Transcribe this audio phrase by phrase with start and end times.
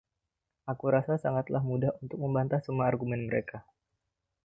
[0.71, 3.59] Aku rasa sangatlah mudah untuk membantah semua argumen mereka.